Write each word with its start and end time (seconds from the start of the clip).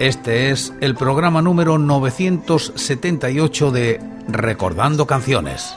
Este 0.00 0.50
es 0.50 0.72
el 0.80 0.96
programa 0.96 1.40
número 1.40 1.78
978 1.78 3.70
de 3.70 4.00
Recordando 4.26 5.06
Canciones. 5.06 5.72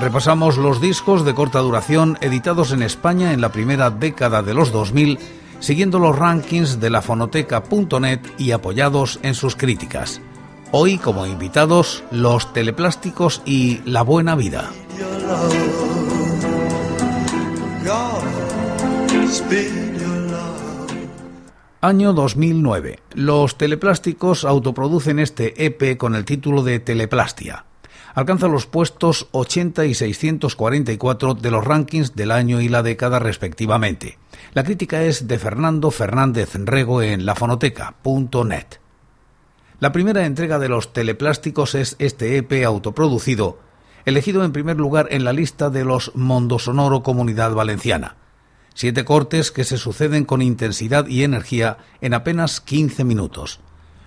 Repasamos 0.00 0.58
los 0.58 0.82
discos 0.82 1.24
de 1.24 1.34
corta 1.34 1.60
duración 1.60 2.18
editados 2.20 2.72
en 2.72 2.82
España 2.82 3.32
en 3.32 3.40
la 3.40 3.52
primera 3.52 3.88
década 3.88 4.42
de 4.42 4.52
los 4.52 4.70
2000, 4.70 5.18
siguiendo 5.60 5.98
los 5.98 6.18
rankings 6.18 6.78
de 6.78 6.90
la 6.90 7.00
fonoteca.net 7.00 8.20
y 8.36 8.50
apoyados 8.50 9.18
en 9.22 9.34
sus 9.34 9.56
críticas. 9.56 10.20
Hoy 10.72 10.98
como 10.98 11.24
invitados 11.24 12.04
los 12.10 12.52
teleplásticos 12.52 13.40
y 13.46 13.80
la 13.86 14.02
buena 14.02 14.34
vida. 14.34 14.70
Año 21.84 22.12
2009. 22.12 23.00
Los 23.14 23.58
teleplásticos 23.58 24.44
autoproducen 24.44 25.18
este 25.18 25.66
EP 25.66 25.96
con 25.96 26.14
el 26.14 26.24
título 26.24 26.62
de 26.62 26.78
Teleplastia. 26.78 27.64
Alcanza 28.14 28.46
los 28.46 28.66
puestos 28.66 29.26
80 29.32 29.86
y 29.86 29.94
644 29.94 31.34
de 31.34 31.50
los 31.50 31.64
rankings 31.64 32.14
del 32.14 32.30
año 32.30 32.60
y 32.60 32.68
la 32.68 32.84
década 32.84 33.18
respectivamente. 33.18 34.16
La 34.54 34.62
crítica 34.62 35.02
es 35.02 35.26
de 35.26 35.40
Fernando 35.40 35.90
Fernández 35.90 36.50
Rego 36.54 37.02
en 37.02 37.26
lafonoteca.net. 37.26 38.66
La 39.80 39.90
primera 39.90 40.24
entrega 40.24 40.60
de 40.60 40.68
los 40.68 40.92
teleplásticos 40.92 41.74
es 41.74 41.96
este 41.98 42.36
EP 42.36 42.64
autoproducido, 42.64 43.58
elegido 44.04 44.44
en 44.44 44.52
primer 44.52 44.76
lugar 44.76 45.08
en 45.10 45.24
la 45.24 45.32
lista 45.32 45.68
de 45.68 45.84
los 45.84 46.12
Mondosonoro 46.14 47.02
Comunidad 47.02 47.52
Valenciana. 47.54 48.21
Siete 48.74 49.04
cortes 49.04 49.50
que 49.50 49.64
se 49.64 49.76
suceden 49.76 50.24
con 50.24 50.42
intensidad 50.42 51.06
y 51.06 51.22
energía 51.22 51.78
en 52.00 52.14
apenas 52.14 52.60
15 52.60 53.04
minutos. 53.04 53.60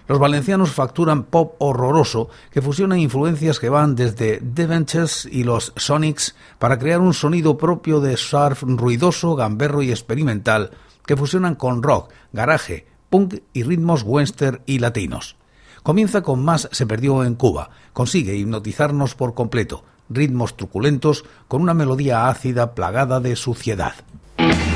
Los 0.08 0.20
valencianos 0.20 0.72
facturan 0.72 1.24
pop 1.24 1.56
horroroso 1.58 2.30
que 2.52 2.62
fusiona 2.62 2.98
influencias 2.98 3.60
que 3.60 3.70
van 3.70 3.96
desde 3.96 4.40
The 4.40 4.68
Ventures 4.68 5.28
y 5.32 5.44
los 5.44 5.74
Sonics 5.78 6.36
para 6.60 6.78
crear 6.78 7.02
un 7.02 7.14
sonido 7.14 7.58
propio 7.58 8.00
de 8.02 8.16
surf 8.16 8.62
ruidoso, 8.64 9.36
gamberro 9.36 9.82
y 9.82 9.90
experimental 9.90 10.72
que 11.08 11.18
fusionan 11.18 11.56
con 11.56 11.82
rock, 11.82 12.12
garaje, 12.34 12.86
punk 13.10 13.36
y 13.54 13.64
ritmos 13.64 14.04
western 14.04 14.62
y 14.68 14.80
latinos. 14.80 15.38
Comienza 15.82 16.22
con 16.22 16.44
Más 16.44 16.68
se 16.72 16.86
perdió 16.86 17.24
en 17.24 17.36
Cuba. 17.36 17.70
Consigue 17.94 18.36
hipnotizarnos 18.36 19.16
por 19.16 19.34
completo. 19.34 19.84
Ritmos 20.10 20.58
truculentos 20.58 21.26
con 21.48 21.62
una 21.62 21.74
melodía 21.74 22.28
ácida 22.28 22.74
plagada 22.74 23.20
de 23.20 23.36
suciedad. 23.36 23.94
Thank 24.38 24.70
you. 24.70 24.75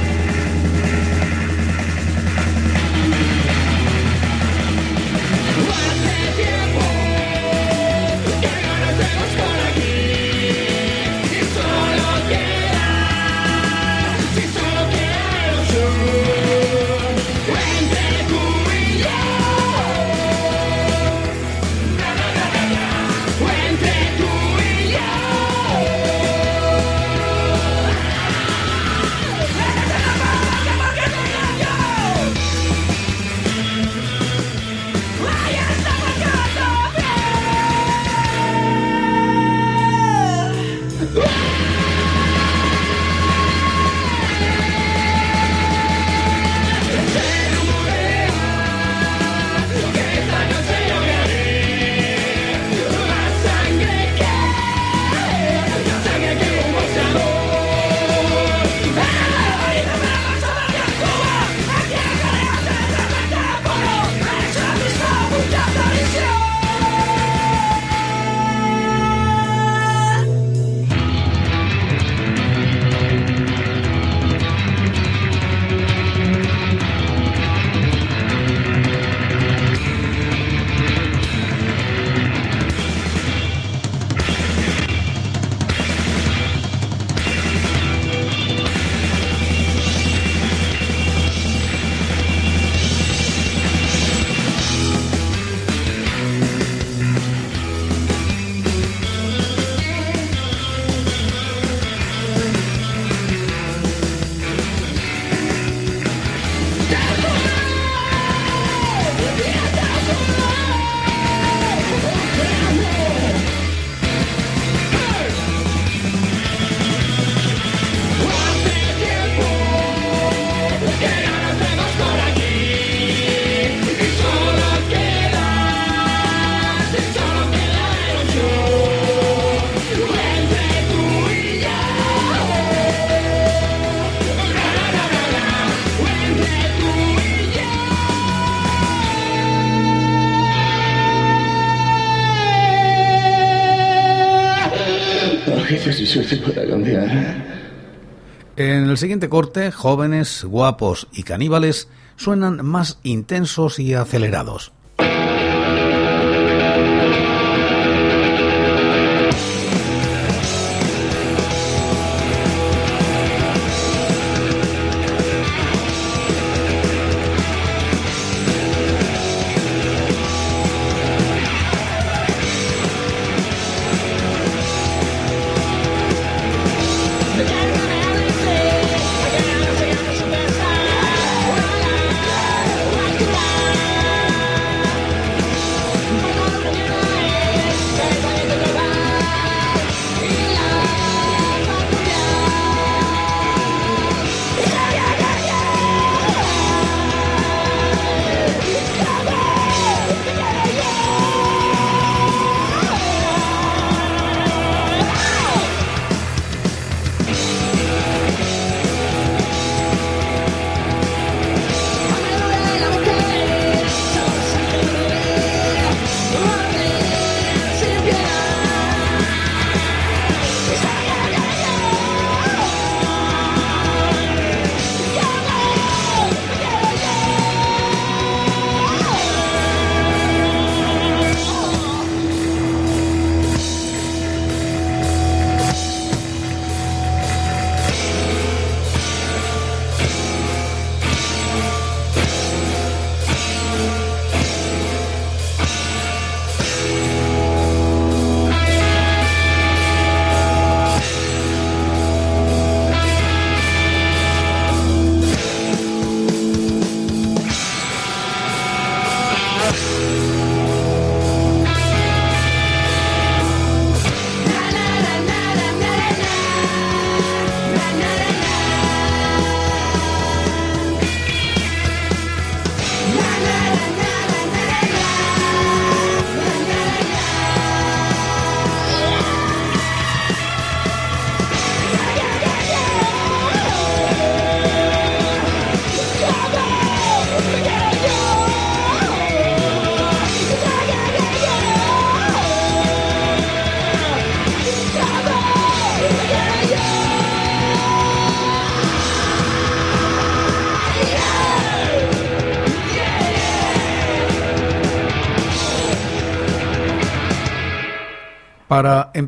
En 148.55 148.89
el 148.89 148.97
siguiente 148.97 149.29
corte, 149.29 149.71
jóvenes, 149.71 150.43
guapos 150.43 151.07
y 151.13 151.23
caníbales 151.23 151.87
suenan 152.17 152.65
más 152.65 152.99
intensos 153.03 153.79
y 153.79 153.93
acelerados. 153.93 154.73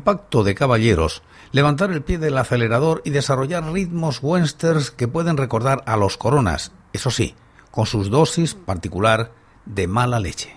Impacto 0.02 0.42
de 0.42 0.56
Caballeros, 0.56 1.22
levantar 1.52 1.92
el 1.92 2.02
pie 2.02 2.18
del 2.18 2.36
acelerador 2.36 3.02
y 3.04 3.10
desarrollar 3.10 3.72
ritmos 3.72 4.18
westerns 4.20 4.90
que 4.90 5.06
pueden 5.06 5.36
recordar 5.36 5.84
a 5.86 5.96
los 5.96 6.16
coronas, 6.16 6.72
eso 6.92 7.12
sí, 7.12 7.36
con 7.70 7.86
sus 7.86 8.10
dosis 8.10 8.54
particular 8.54 9.30
de 9.64 9.86
mala 9.86 10.18
leche. 10.18 10.56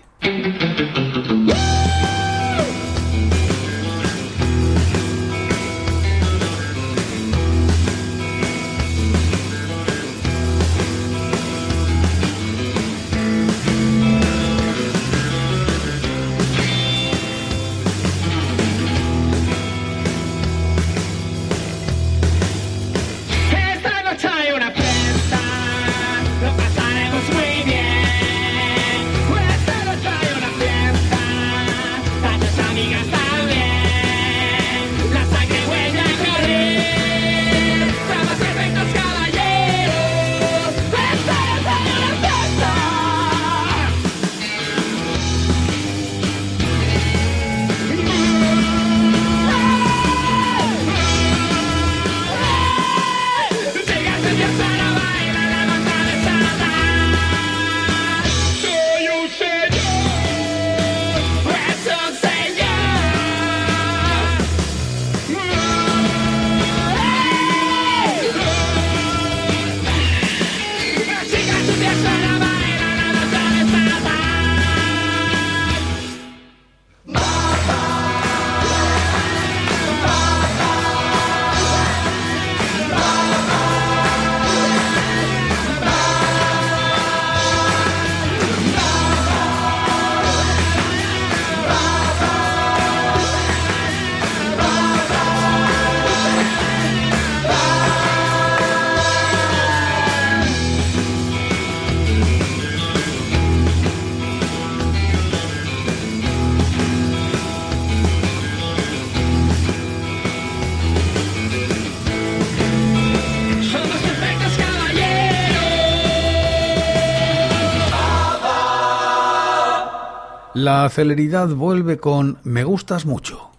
La 120.56 120.88
celeridad 120.88 121.48
vuelve 121.48 121.98
con 121.98 122.38
Me 122.42 122.64
gustas 122.64 123.04
mucho. 123.04 123.50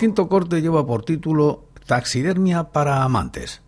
Quinto 0.00 0.30
corte 0.30 0.62
lleva 0.62 0.86
por 0.86 1.04
título 1.04 1.64
Taxidermia 1.84 2.72
para 2.72 3.02
amantes. 3.02 3.60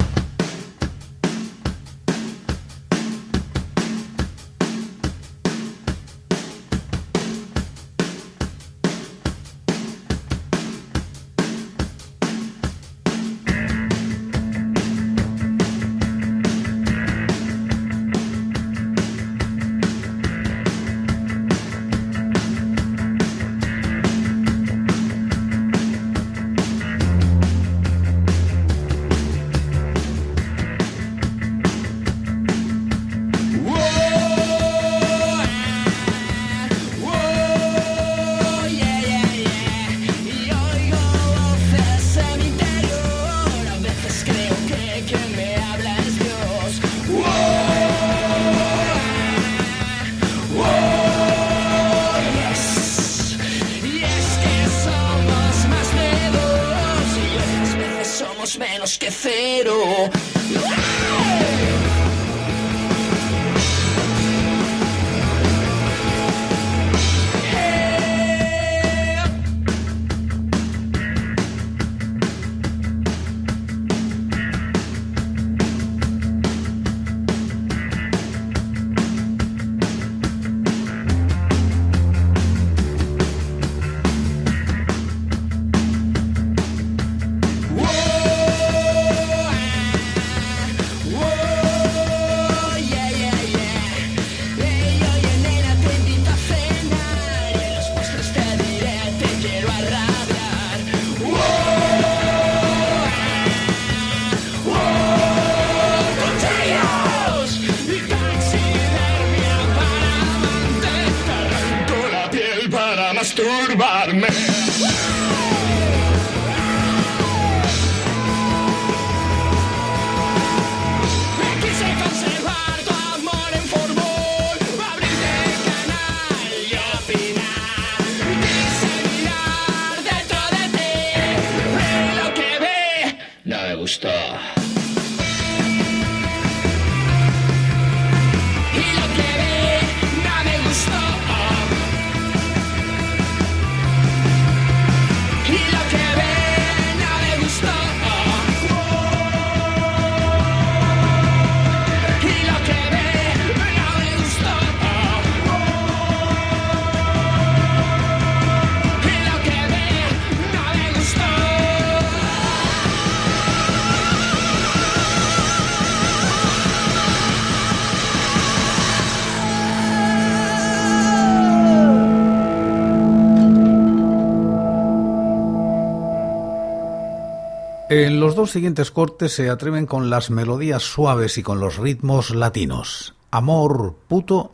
Los 178.22 178.36
dos 178.36 178.52
siguientes 178.52 178.92
cortes 178.92 179.32
se 179.32 179.50
atreven 179.50 179.84
con 179.84 180.08
las 180.08 180.30
melodías 180.30 180.84
suaves 180.84 181.38
y 181.38 181.42
con 181.42 181.58
los 181.58 181.78
ritmos 181.78 182.30
latinos. 182.30 183.16
Amor 183.32 183.96
puto. 184.06 184.52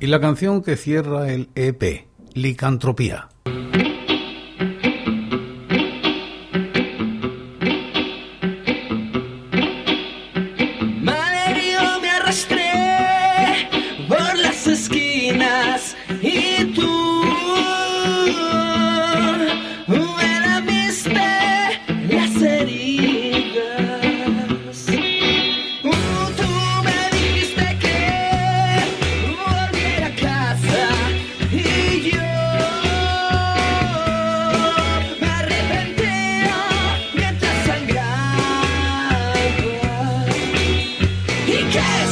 Y 0.00 0.06
la 0.06 0.20
canción 0.20 0.62
que 0.62 0.76
cierra 0.76 1.32
el 1.32 1.48
EP, 1.56 2.06
Licantropía. 2.34 3.28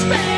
space. 0.07 0.36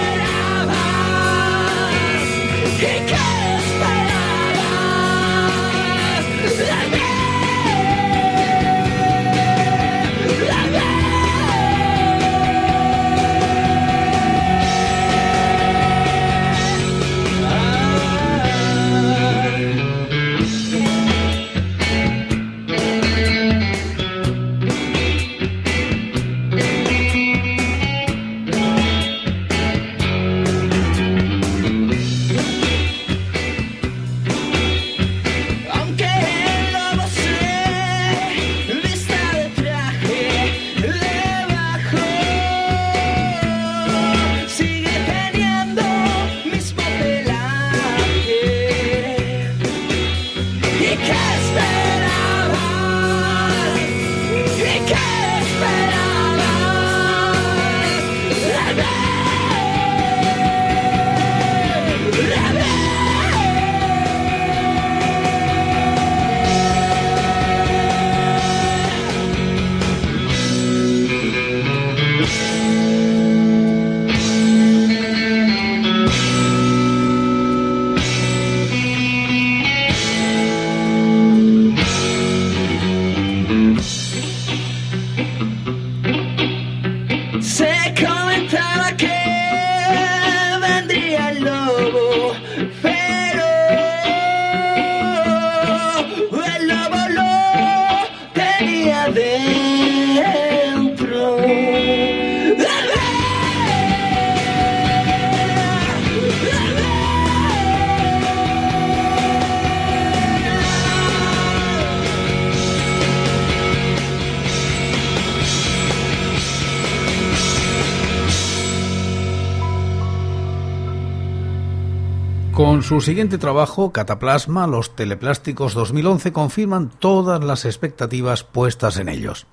Su 122.82 123.00
siguiente 123.00 123.38
trabajo, 123.38 123.92
Cataplasma, 123.92 124.66
los 124.66 124.94
teleplásticos 124.94 125.74
2011, 125.74 126.32
confirman 126.32 126.90
todas 126.90 127.42
las 127.42 127.64
expectativas 127.64 128.44
puestas 128.44 128.98
en 128.98 129.08
ellos. 129.08 129.46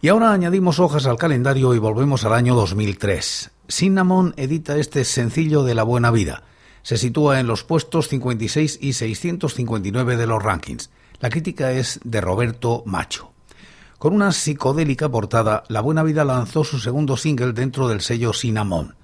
Y 0.00 0.08
ahora 0.08 0.32
añadimos 0.32 0.78
hojas 0.78 1.06
al 1.06 1.18
calendario 1.18 1.74
y 1.74 1.78
volvemos 1.78 2.24
al 2.24 2.32
año 2.32 2.54
2003. 2.54 3.50
Cinnamon 3.68 4.34
edita 4.36 4.78
este 4.78 5.04
sencillo 5.04 5.64
de 5.64 5.74
la 5.74 5.82
buena 5.82 6.10
vida. 6.10 6.44
Se 6.82 6.96
sitúa 6.96 7.40
en 7.40 7.48
los 7.48 7.64
puestos 7.64 8.08
56 8.08 8.78
y 8.80 8.92
659 8.92 10.16
de 10.16 10.26
los 10.26 10.42
rankings. 10.42 10.90
La 11.18 11.28
crítica 11.28 11.72
es 11.72 12.00
de 12.04 12.20
Roberto 12.20 12.82
Macho. 12.86 13.32
Con 13.98 14.14
una 14.14 14.32
psicodélica 14.32 15.08
portada, 15.08 15.64
La 15.68 15.80
Buena 15.80 16.02
Vida 16.02 16.24
lanzó 16.24 16.64
su 16.64 16.78
segundo 16.78 17.16
single 17.16 17.52
dentro 17.52 17.88
del 17.88 18.00
sello 18.00 18.32
Cinnamon. 18.32 18.94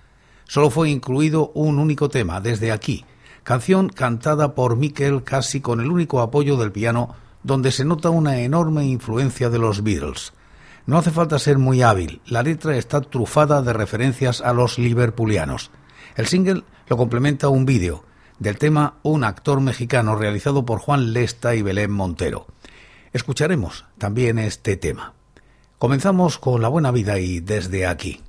Solo 0.44 0.70
fue 0.70 0.88
incluido 0.88 1.50
un 1.55 1.79
único 1.79 2.09
tema, 2.09 2.40
Desde 2.40 2.70
aquí, 2.72 3.05
canción 3.47 3.91
cantada 3.91 4.57
por 4.57 4.75
Mikel 4.75 5.23
casi 5.23 5.61
con 5.61 5.81
el 5.81 5.89
único 5.89 6.21
apoyo 6.21 6.57
del 6.57 6.73
piano, 6.73 7.15
donde 7.45 7.71
se 7.71 7.85
nota 7.85 8.11
una 8.11 8.41
enorme 8.41 8.87
influencia 8.87 9.51
de 9.51 9.61
los 9.61 9.85
Beatles. 9.85 10.33
No 10.85 10.99
hace 10.99 11.13
falta 11.13 11.39
ser 11.39 11.57
muy 11.57 11.81
hábil, 11.81 12.21
la 12.27 12.43
letra 12.43 12.77
está 12.77 13.03
trufada 13.03 13.63
de 13.63 13.73
referencias 13.73 14.41
a 14.41 14.53
los 14.53 14.81
liverpulianos. 14.81 15.71
El 16.17 16.27
single 16.27 16.65
lo 16.89 16.97
complementa 16.97 17.49
un 17.49 17.67
vídeo, 17.67 18.03
del 18.41 18.59
tema 18.59 18.95
Un 19.05 19.23
actor 19.23 19.61
mexicano 19.61 20.17
realizado 20.17 20.65
por 20.65 20.81
Juan 20.81 21.13
Lesta 21.13 21.55
y 21.55 21.63
Belén 21.63 21.93
Montero. 21.93 22.49
Escucharemos 23.13 23.85
también 23.97 24.41
este 24.41 24.77
tema. 24.77 25.15
Comenzamos 25.79 26.39
con 26.39 26.63
La 26.63 26.69
Buena 26.69 26.91
Vida 26.91 27.21
y 27.21 27.39
desde 27.39 27.87
aquí. 27.87 28.21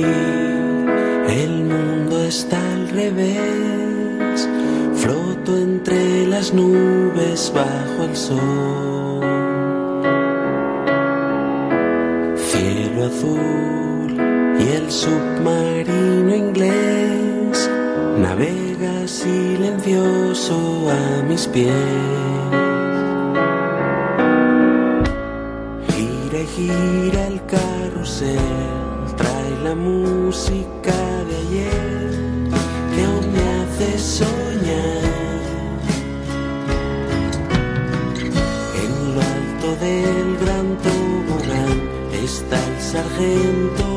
El 0.00 1.64
mundo 1.64 2.24
está 2.24 2.58
al 2.72 2.88
revés. 2.88 4.48
Floto 4.94 5.56
entre 5.56 6.26
las 6.26 6.54
nubes 6.54 7.52
bajo 7.54 8.04
el 8.04 8.16
sol. 8.16 9.20
Cielo 12.36 13.04
azul 13.06 14.16
y 14.58 14.76
el 14.76 14.90
submarino 14.90 16.34
inglés 16.34 17.70
navega 18.18 19.06
silencioso 19.06 20.56
a 20.90 21.22
mis 21.24 21.46
pies. 21.48 21.74
Gira 25.88 26.40
y 26.40 26.46
gira 26.46 27.26
el 27.26 27.44
carrusel 27.46 28.81
la 29.62 29.74
música 29.74 30.92
de 31.28 31.36
ayer 31.36 32.10
que 32.94 33.04
aún 33.04 33.32
me 33.32 33.42
hace 33.58 33.98
soñar. 33.98 35.02
En 38.82 39.14
lo 39.14 39.20
alto 39.20 39.68
del 39.84 40.36
gran 40.42 40.66
tobogán 40.86 41.78
está 42.12 42.56
el 42.56 42.80
sargento 42.80 43.91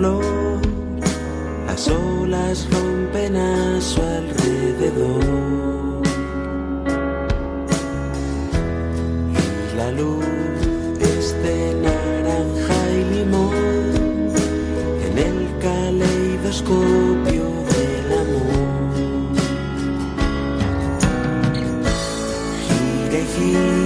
laberinto 0.00 0.60
las 1.66 1.88
olas 1.88 2.66
rompen 2.70 3.36
a 3.36 3.80
su 3.80 4.00
alrededor. 4.02 5.22
Y 9.32 9.76
la 9.76 9.90
luz 9.92 10.24
es 11.00 11.34
de 11.42 11.74
naranja 11.82 12.78
y 12.92 13.04
limón 13.14 14.32
en 15.06 15.18
el 15.18 15.38
caleidoscopio 15.60 17.44
del 17.72 18.12
amor. 18.22 19.30
Gira 22.66 23.18
y 23.18 23.26
gira 23.34 23.79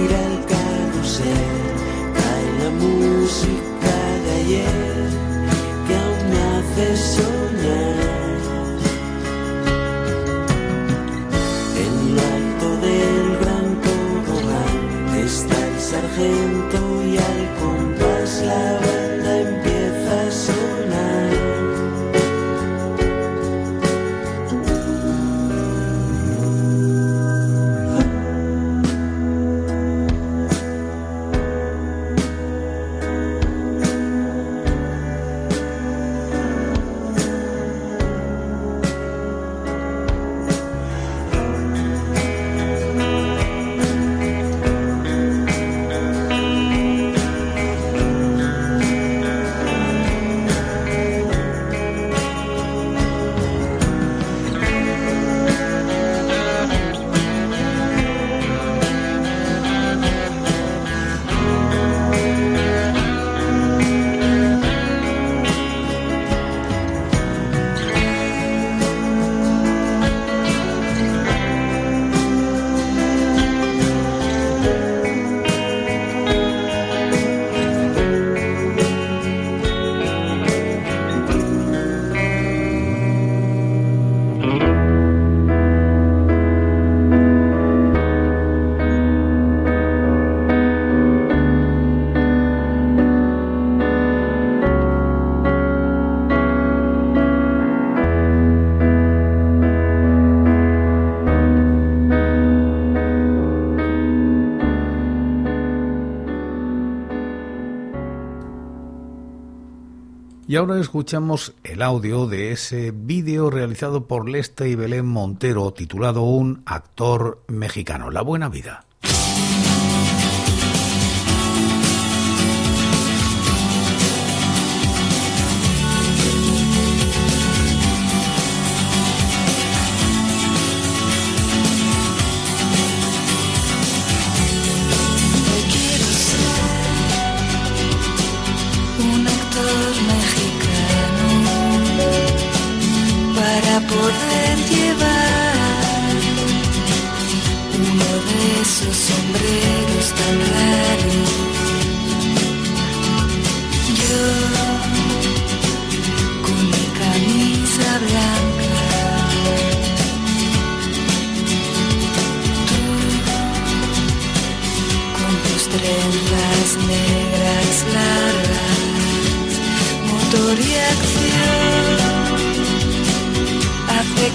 Y 110.55 110.57
ahora 110.57 110.79
escuchamos 110.79 111.53
el 111.65 111.81
audio 111.81 112.27
de 112.27 112.53
ese 112.53 112.91
vídeo 112.95 113.49
realizado 113.49 114.07
por 114.07 114.29
Lesta 114.29 114.65
y 114.65 114.75
Belén 114.75 115.05
Montero 115.05 115.73
titulado 115.73 116.21
Un 116.21 116.63
actor 116.65 117.43
mexicano, 117.49 118.09
La 118.09 118.21
Buena 118.21 118.47
Vida. 118.47 118.85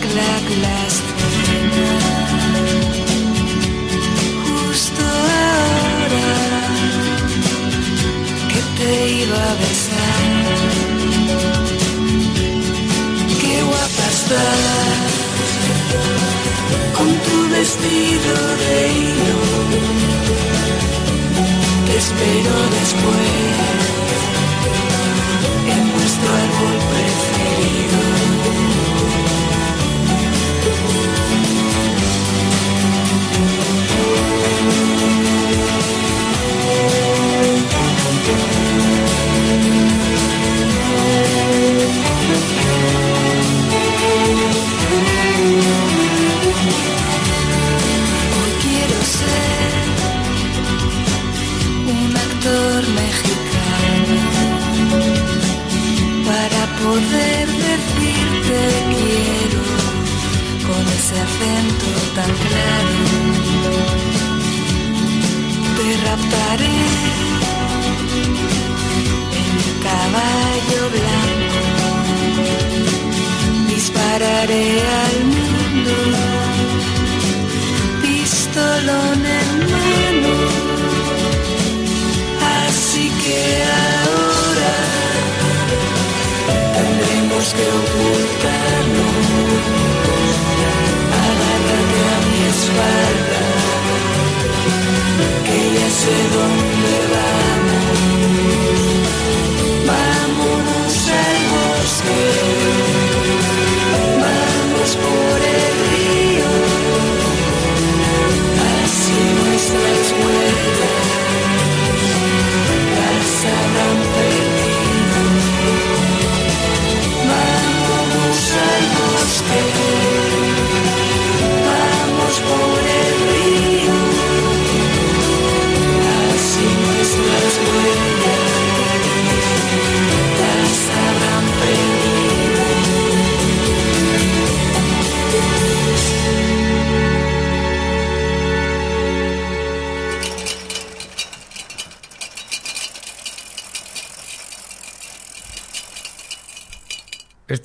Clac 0.01 0.45
la 0.64 0.77
escena. 0.90 1.90
Justo 4.45 5.03
ahora 5.03 6.31
que 8.51 8.61
te 8.79 8.93
iba 9.23 9.43
a 9.51 9.55
besar. 9.62 10.23
Qué 13.40 13.55
guapa 13.69 14.07
estás 14.16 15.12
con 16.97 17.11
tu 17.27 17.37
vestido 17.57 18.35
de 18.62 18.75
hilo. 18.97 19.40
Te 21.87 21.95
espero 22.05 22.55
después 22.79 24.10
es 26.11 26.18
tu 26.18 26.27
árbol 26.27 26.79
preferido. 26.90 28.10
Acento 61.40 61.87
tan 62.14 62.31
claro. 62.37 62.89
Sé 96.11 96.29
dónde. 96.35 97.39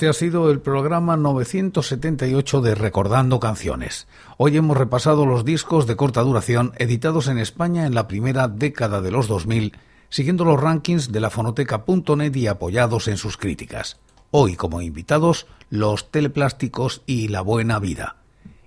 Este 0.06 0.18
ha 0.18 0.30
sido 0.30 0.52
el 0.52 0.60
programa 0.60 1.18
978 1.18 2.62
de 2.62 2.76
Recordando 2.76 3.40
Canciones. 3.40 4.06
Hoy 4.38 4.56
hemos 4.56 4.78
repasado 4.78 5.26
los 5.26 5.44
discos 5.44 5.88
de 5.88 5.96
corta 5.96 6.22
duración 6.22 6.74
editados 6.78 7.28
en 7.28 7.40
España 7.40 7.88
en 7.88 7.96
la 7.96 8.08
primera 8.08 8.48
década 8.48 9.02
de 9.02 9.10
los 9.10 9.28
2000, 9.28 9.76
siguiendo 10.10 10.46
los 10.46 10.62
rankings 10.62 11.12
de 11.12 11.20
la 11.22 11.32
fonoteca.net 11.32 12.36
y 12.36 12.46
apoyados 12.46 13.08
en 13.08 13.18
sus 13.18 13.36
críticas. 13.36 13.98
Hoy 14.30 14.56
como 14.56 14.80
invitados, 14.80 15.48
los 15.72 16.12
teleplásticos 16.12 17.02
y 17.08 17.30
la 17.30 17.42
buena 17.42 17.80
vida. 17.80 18.18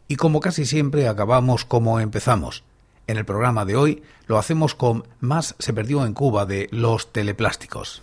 Y 0.08 0.16
como 0.16 0.40
casi 0.40 0.66
siempre 0.66 1.06
acabamos 1.06 1.64
como 1.64 2.00
empezamos. 2.00 2.64
En 3.06 3.16
el 3.16 3.24
programa 3.24 3.64
de 3.64 3.76
hoy 3.76 4.02
lo 4.26 4.38
hacemos 4.38 4.74
con 4.74 5.04
Más 5.20 5.54
se 5.60 5.72
perdió 5.72 6.04
en 6.04 6.14
Cuba 6.14 6.46
de 6.46 6.66
los 6.72 7.12
teleplásticos. 7.12 8.02